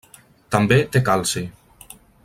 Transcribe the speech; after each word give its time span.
També 0.55 0.79
té 0.95 1.03
calci. 1.11 1.47